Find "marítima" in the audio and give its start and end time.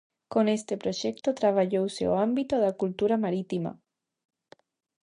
3.25-3.71